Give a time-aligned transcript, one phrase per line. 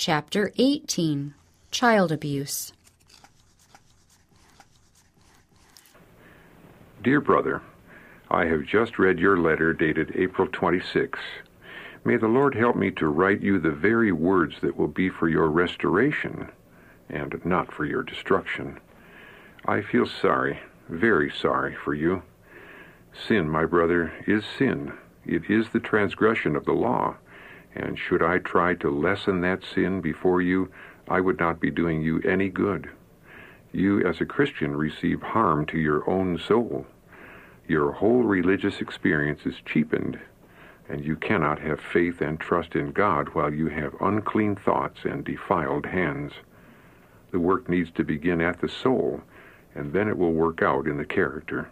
[0.00, 1.34] Chapter 18
[1.70, 2.72] Child Abuse.
[7.02, 7.60] Dear brother,
[8.30, 11.18] I have just read your letter dated April 26.
[12.02, 15.28] May the Lord help me to write you the very words that will be for
[15.28, 16.50] your restoration
[17.10, 18.80] and not for your destruction.
[19.66, 22.22] I feel sorry, very sorry for you.
[23.28, 24.94] Sin, my brother, is sin.
[25.26, 27.16] It is the transgression of the law.
[27.74, 30.70] And should I try to lessen that sin before you,
[31.08, 32.90] I would not be doing you any good.
[33.72, 36.86] You, as a Christian, receive harm to your own soul.
[37.68, 40.18] Your whole religious experience is cheapened,
[40.88, 45.24] and you cannot have faith and trust in God while you have unclean thoughts and
[45.24, 46.32] defiled hands.
[47.30, 49.20] The work needs to begin at the soul,
[49.76, 51.70] and then it will work out in the character.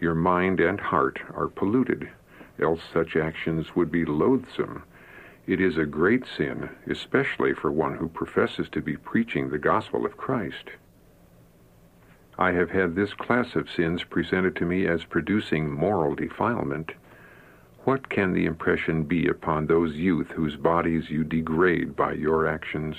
[0.00, 2.08] Your mind and heart are polluted,
[2.60, 4.84] else such actions would be loathsome
[5.46, 10.04] it is a great sin, especially for one who professes to be preaching the gospel
[10.04, 10.70] of Christ.
[12.38, 16.92] I have had this class of sins presented to me as producing moral defilement.
[17.84, 22.96] What can the impression be upon those youth whose bodies you degrade by your actions?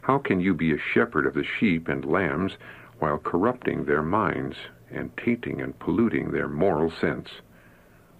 [0.00, 2.56] How can you be a shepherd of the sheep and lambs
[2.98, 4.56] while corrupting their minds
[4.90, 7.28] and tainting and polluting their moral sense?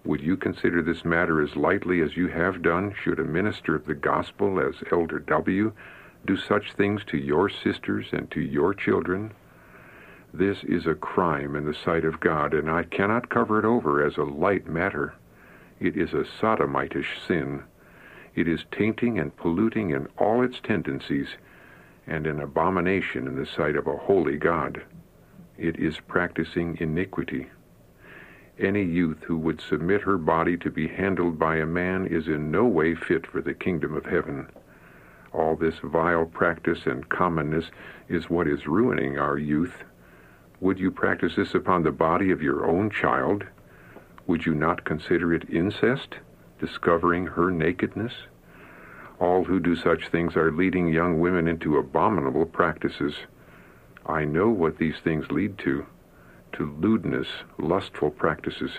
[0.04, 3.84] Would you consider this matter as lightly as you have done should a minister of
[3.84, 5.72] the gospel as Elder W.
[6.24, 9.32] do such things to your sisters and to your children?
[10.32, 14.04] This is a crime in the sight of God, and I cannot cover it over
[14.04, 15.14] as a light matter.
[15.80, 17.62] It is a sodomitish sin.
[18.34, 21.28] It is tainting and polluting in all its tendencies,
[22.06, 24.82] and an abomination in the sight of a holy God.
[25.56, 27.48] It is practicing iniquity.
[28.60, 32.50] Any youth who would submit her body to be handled by a man is in
[32.50, 34.48] no way fit for the kingdom of heaven.
[35.32, 37.70] All this vile practice and commonness
[38.08, 39.84] is what is ruining our youth.
[40.60, 43.44] Would you practice this upon the body of your own child?
[44.26, 46.16] Would you not consider it incest,
[46.58, 48.12] discovering her nakedness?
[49.20, 53.14] All who do such things are leading young women into abominable practices.
[54.04, 55.86] I know what these things lead to
[56.58, 58.70] to lewdness, lustful practices.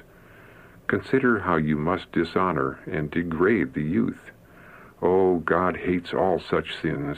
[0.88, 4.31] Consider how you must dishonor and degrade the youth.
[5.01, 7.17] Oh, God hates all such sins.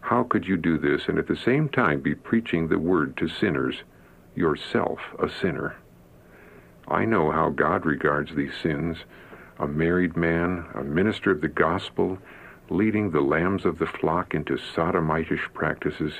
[0.00, 3.28] How could you do this and at the same time be preaching the word to
[3.28, 3.76] sinners,
[4.34, 5.76] yourself a sinner?
[6.88, 8.98] I know how God regards these sins.
[9.58, 12.18] A married man, a minister of the gospel,
[12.68, 16.12] leading the lambs of the flock into sodomitish practices.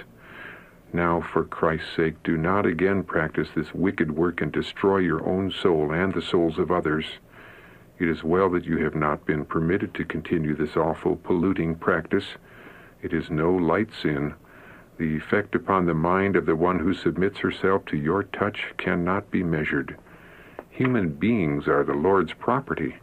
[0.95, 5.51] Now, for Christ's sake, do not again practice this wicked work and destroy your own
[5.51, 7.05] soul and the souls of others.
[7.99, 12.37] It is well that you have not been permitted to continue this awful polluting practice.
[13.03, 14.35] It is no light sin.
[14.97, 19.33] The effect upon the mind of the one who submits herself to your touch cannot
[19.33, 19.97] be measured.
[20.71, 22.99] Human beings are the Lord's property,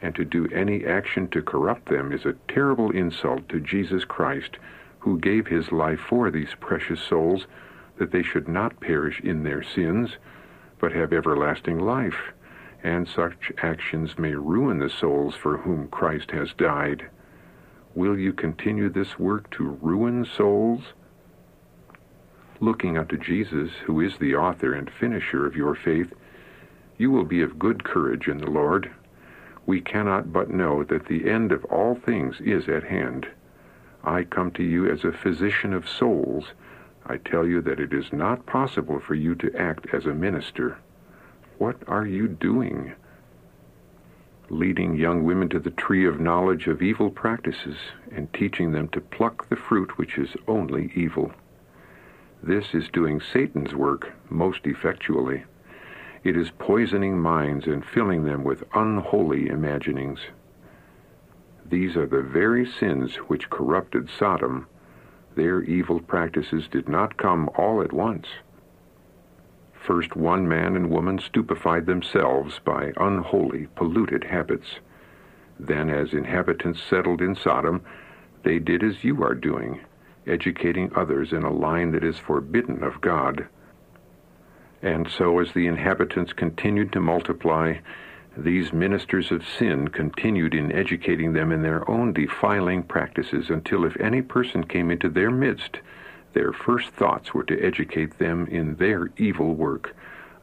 [0.00, 4.56] and to do any action to corrupt them is a terrible insult to Jesus Christ,
[5.04, 7.46] who gave his life for these precious souls,
[7.98, 10.16] that they should not perish in their sins,
[10.80, 12.32] but have everlasting life,
[12.82, 17.06] and such actions may ruin the souls for whom Christ has died.
[17.94, 20.80] Will you continue this work to ruin souls?
[22.60, 26.14] Looking unto Jesus, who is the author and finisher of your faith,
[26.96, 28.90] you will be of good courage in the Lord.
[29.66, 33.26] We cannot but know that the end of all things is at hand.
[34.06, 36.44] I come to you as a physician of souls.
[37.06, 40.78] I tell you that it is not possible for you to act as a minister.
[41.58, 42.94] What are you doing?
[44.50, 47.76] Leading young women to the tree of knowledge of evil practices
[48.12, 51.32] and teaching them to pluck the fruit which is only evil.
[52.42, 55.44] This is doing Satan's work most effectually.
[56.24, 60.20] It is poisoning minds and filling them with unholy imaginings.
[61.66, 64.66] These are the very sins which corrupted Sodom.
[65.34, 68.26] Their evil practices did not come all at once.
[69.72, 74.78] First, one man and woman stupefied themselves by unholy, polluted habits.
[75.58, 77.82] Then, as inhabitants settled in Sodom,
[78.44, 79.80] they did as you are doing,
[80.26, 83.46] educating others in a line that is forbidden of God.
[84.82, 87.74] And so, as the inhabitants continued to multiply,
[88.36, 93.98] these ministers of sin continued in educating them in their own defiling practices until if
[94.00, 95.78] any person came into their midst,
[96.32, 99.94] their first thoughts were to educate them in their evil work,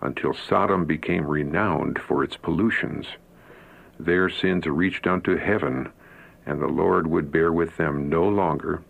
[0.01, 3.07] until Sodom became renowned for its pollutions.
[3.99, 5.89] Their sins reached unto heaven,
[6.45, 8.81] and the Lord would bear with them no longer.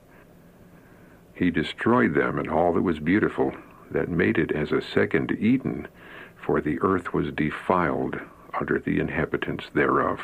[1.33, 3.53] He destroyed them and all that was beautiful,
[3.89, 5.87] that made it as a second Eden,
[6.37, 8.21] for the earth was defiled
[8.67, 10.19] the inhabitants thereof.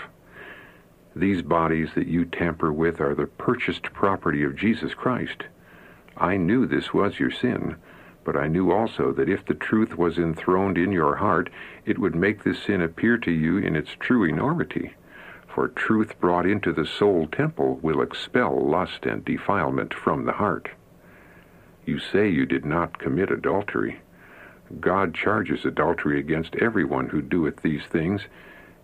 [1.15, 5.43] These bodies that you tamper with are the purchased property of Jesus Christ.
[6.15, 7.75] I knew this was your sin,
[8.23, 11.49] but I knew also that if the truth was enthroned in your heart,
[11.85, 14.93] it would make this sin appear to you in its true enormity.
[15.47, 20.69] For truth brought into the soul temple will expel lust and defilement from the heart.
[21.85, 24.01] You say you did not commit adultery.
[24.79, 28.21] God charges adultery against everyone who doeth these things,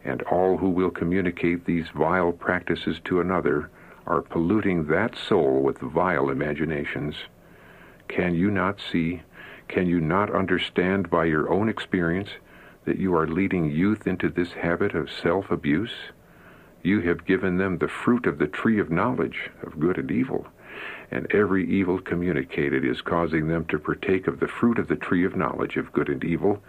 [0.06, 3.70] and all who will communicate these vile practices to another
[4.06, 7.16] are polluting that soul with vile imaginations.
[8.08, 9.22] Can you not see,
[9.68, 12.30] can you not understand by your own experience
[12.86, 16.12] that you are leading youth into this habit of self-abuse?
[16.82, 20.48] You have given them the fruit of the tree of knowledge of good and evil,
[21.12, 25.26] and every evil communicated is causing them to partake of the fruit of the tree
[25.26, 26.62] of knowledge of good and evil,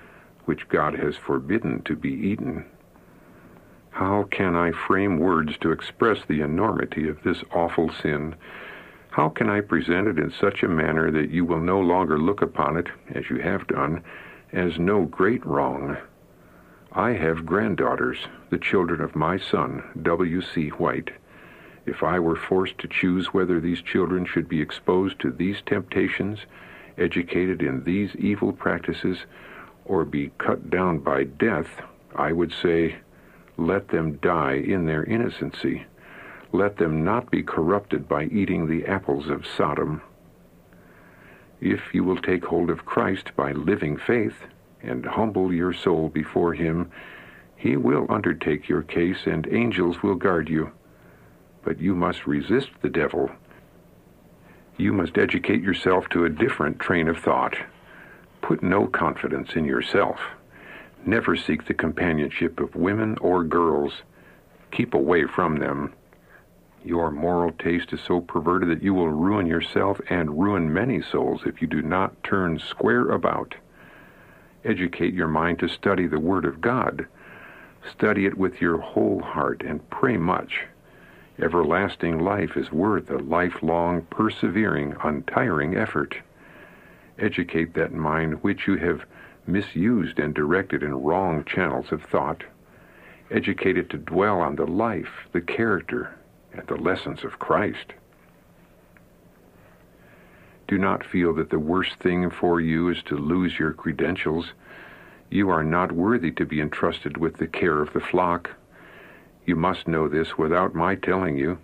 [0.45, 2.65] which God has forbidden to be eaten.
[3.91, 8.35] How can I frame words to express the enormity of this awful sin?
[9.11, 12.43] How can I present it in such a manner that you will no longer look
[12.43, 14.03] upon it, as you have done,
[14.53, 15.97] as no great wrong?
[16.91, 18.19] I have granddaughters,
[18.51, 20.41] the children of my son, W.
[20.43, 20.71] C.
[20.71, 21.11] White.
[21.87, 26.41] If I were forced to choose whether these children should be exposed to these temptations,
[26.97, 29.19] educated in these evil practices,
[29.85, 31.83] or be cut down by death,
[32.17, 32.97] I would say,
[33.57, 35.85] let them die in their innocency.
[36.53, 40.01] Let them not be corrupted by eating the apples of Sodom.
[41.61, 44.47] If you will take hold of Christ by living faith
[44.83, 46.91] and humble your soul before him,
[47.57, 50.73] he will undertake your case and angels will guard you.
[51.65, 53.31] But you must resist the devil.
[54.77, 57.57] You must educate yourself to a different train of thought.
[58.43, 60.19] Put no confidence in yourself.
[61.07, 63.93] Never seek the companionship of women or girls.
[64.71, 65.95] Keep away from them.
[66.85, 71.43] Your moral taste is so perverted that you will ruin yourself and ruin many souls
[71.47, 73.55] if you do not turn square about.
[74.65, 77.07] Educate your mind to study the Word of God.
[77.91, 80.67] Study it with your whole heart and pray much.
[81.41, 86.17] Everlasting life is worth a lifelong, persevering, untiring effort.
[87.19, 89.05] Educate that mind which you have
[89.47, 92.45] misused and directed in wrong channels of thought,
[93.31, 96.15] educated to dwell on the life, the character,
[96.53, 97.95] and the lessons of Christ.
[100.69, 104.53] Do not feel that the worst thing for you is to lose your credentials.
[105.31, 108.51] You are not worthy to be entrusted with the care of the flock.
[109.47, 111.59] You must know this without my telling you.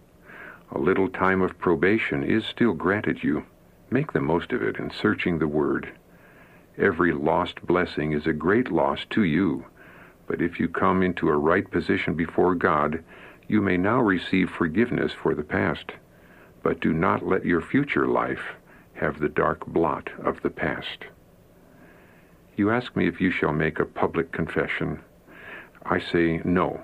[0.72, 3.44] A little time of probation is still granted you.
[3.90, 5.92] Make the most of it in searching the Word.
[6.78, 9.64] Every lost blessing is a great loss to you.
[10.26, 13.02] But if you come into a right position before God,
[13.48, 15.92] you may now receive forgiveness for the past.
[16.62, 18.54] But do not let your future life
[18.94, 21.06] have the dark blot of the past.
[22.56, 25.00] You ask me if you shall make a public confession.
[25.84, 26.80] I say no.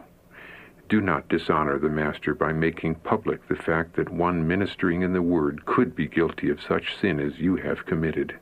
[0.89, 5.23] Do not dishonor the Master by making public the fact that one ministering in the
[5.23, 8.39] Word could be guilty of such sin as you have committed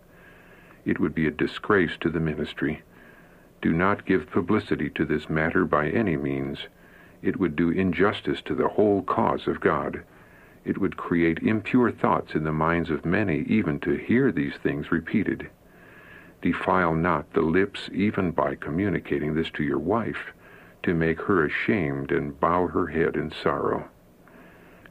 [0.85, 2.83] it would be a disgrace to the ministry.
[3.62, 6.59] Do not give publicity to this matter by any means.
[7.23, 10.02] It would do injustice to the whole cause of God.
[10.64, 14.92] It would create impure thoughts in the minds of many even to hear these things
[14.92, 15.49] repeated.
[16.42, 20.33] Defile not the lips even by communicating this to your wife,
[20.85, 23.88] to make her ashamed and bow her head in sorrow.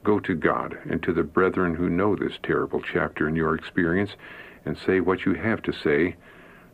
[0.03, 4.11] Go to God and to the brethren who know this terrible chapter in your experience
[4.65, 6.15] and say what you have to say,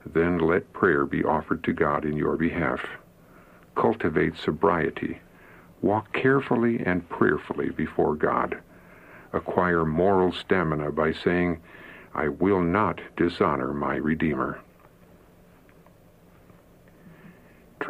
[0.05, 2.81] then let prayer be offered to God in your behalf.
[3.75, 5.19] Cultivate sobriety.
[5.81, 8.57] Walk carefully and prayerfully before God.
[9.33, 11.61] Acquire moral stamina by saying,
[12.15, 14.59] I will not dishonor my Redeemer.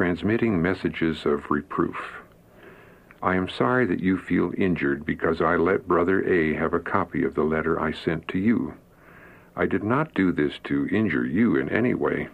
[0.00, 2.22] Transmitting messages of reproof.
[3.22, 7.22] I am sorry that you feel injured because I let Brother A have a copy
[7.22, 8.72] of the letter I sent to you.
[9.54, 12.28] I did not do this to injure you in any way.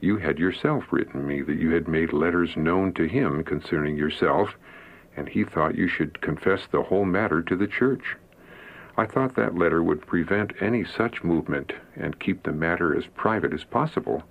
[0.00, 4.56] You had yourself written me that you had made letters known to him concerning yourself,
[5.16, 8.16] and he thought you should confess the whole matter to the church.
[8.96, 13.54] I thought that letter would prevent any such movement and keep the matter as private
[13.54, 14.24] as possible.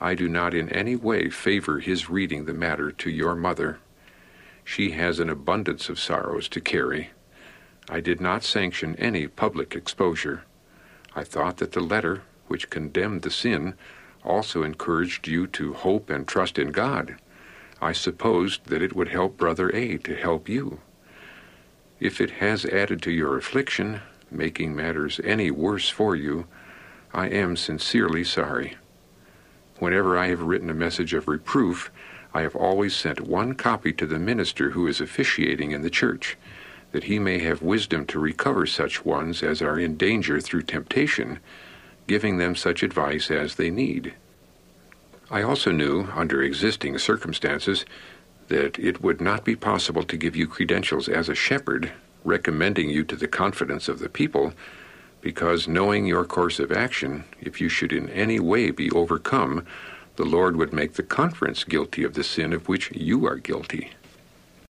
[0.00, 3.78] I do not in any way favor his reading the matter to your mother.
[4.64, 7.10] She has an abundance of sorrows to carry.
[7.88, 10.44] I did not sanction any public exposure.
[11.16, 13.74] I thought that the letter, which condemned the sin,
[14.24, 17.16] also encouraged you to hope and trust in God.
[17.80, 20.80] I supposed that it would help Brother A to help you.
[21.98, 24.00] If it has added to your affliction,
[24.30, 26.46] making matters any worse for you,
[27.12, 28.76] I am sincerely sorry.
[29.78, 31.90] Whenever I have written a message of reproof,
[32.34, 36.36] I have always sent one copy to the minister who is officiating in the church,
[36.92, 41.38] that he may have wisdom to recover such ones as are in danger through temptation,
[42.06, 44.14] giving them such advice as they need.
[45.30, 47.84] I also knew, under existing circumstances,
[48.48, 51.92] that it would not be possible to give you credentials as a shepherd,
[52.24, 54.54] recommending you to the confidence of the people,
[55.20, 59.66] because knowing your course of action, if you should in any way be overcome,
[60.16, 63.92] the Lord would make the conference guilty of the sin of which you are guilty.